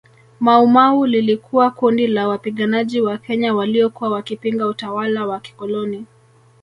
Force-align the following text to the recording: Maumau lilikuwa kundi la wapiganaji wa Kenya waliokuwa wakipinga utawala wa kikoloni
Maumau 0.39 1.05
lilikuwa 1.05 1.71
kundi 1.71 2.07
la 2.07 2.27
wapiganaji 2.27 3.01
wa 3.01 3.17
Kenya 3.17 3.55
waliokuwa 3.55 4.09
wakipinga 4.09 4.67
utawala 4.67 5.25
wa 5.25 5.39
kikoloni 5.39 6.05